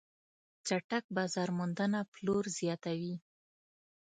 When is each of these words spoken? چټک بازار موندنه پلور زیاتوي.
چټک 0.67 1.03
بازار 1.17 1.49
موندنه 1.57 1.99
پلور 2.13 2.45
زیاتوي. 2.59 3.15